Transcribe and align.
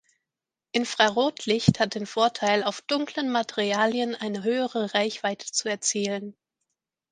Infrarotlicht 0.71 1.79
hat 1.79 1.93
den 1.93 2.07
Vorteil, 2.07 2.63
auf 2.63 2.81
dunklen 2.81 3.31
Materialien 3.31 4.15
eine 4.15 4.41
höhere 4.41 4.95
Reichweite 4.95 5.45
zu 5.51 5.69
erzielen. 5.69 6.35